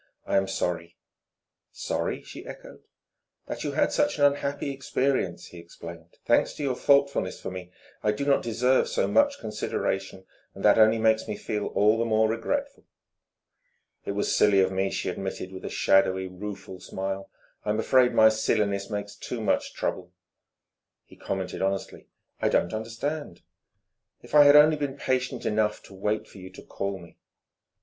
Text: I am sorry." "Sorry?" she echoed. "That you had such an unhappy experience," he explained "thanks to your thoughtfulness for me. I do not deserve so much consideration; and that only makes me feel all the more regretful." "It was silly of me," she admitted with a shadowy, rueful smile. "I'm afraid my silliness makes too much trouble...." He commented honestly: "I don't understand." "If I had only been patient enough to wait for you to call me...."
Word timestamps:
I 0.25 0.35
am 0.35 0.47
sorry." 0.47 0.97
"Sorry?" 1.71 2.23
she 2.23 2.43
echoed. 2.47 2.81
"That 3.45 3.63
you 3.63 3.73
had 3.73 3.91
such 3.91 4.17
an 4.17 4.25
unhappy 4.25 4.73
experience," 4.73 5.49
he 5.49 5.59
explained 5.59 6.17
"thanks 6.25 6.53
to 6.55 6.63
your 6.63 6.73
thoughtfulness 6.75 7.39
for 7.39 7.51
me. 7.51 7.71
I 8.01 8.11
do 8.11 8.25
not 8.25 8.41
deserve 8.41 8.89
so 8.89 9.07
much 9.07 9.37
consideration; 9.39 10.25
and 10.55 10.65
that 10.65 10.79
only 10.79 10.97
makes 10.97 11.27
me 11.27 11.37
feel 11.37 11.67
all 11.67 11.99
the 11.99 12.05
more 12.05 12.27
regretful." 12.27 12.85
"It 14.03 14.13
was 14.13 14.35
silly 14.35 14.59
of 14.59 14.71
me," 14.71 14.89
she 14.89 15.07
admitted 15.07 15.51
with 15.51 15.65
a 15.65 15.69
shadowy, 15.69 16.27
rueful 16.27 16.79
smile. 16.79 17.29
"I'm 17.63 17.79
afraid 17.79 18.11
my 18.11 18.29
silliness 18.29 18.89
makes 18.89 19.13
too 19.15 19.39
much 19.39 19.71
trouble...." 19.75 20.13
He 21.05 21.15
commented 21.15 21.61
honestly: 21.61 22.07
"I 22.41 22.49
don't 22.49 22.73
understand." 22.73 23.43
"If 24.23 24.33
I 24.33 24.45
had 24.45 24.55
only 24.55 24.77
been 24.77 24.97
patient 24.97 25.45
enough 25.45 25.83
to 25.83 25.93
wait 25.93 26.27
for 26.27 26.39
you 26.39 26.49
to 26.53 26.63
call 26.65 26.97
me...." 26.97 27.19